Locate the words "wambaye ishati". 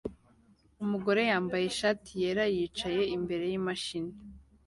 1.29-2.09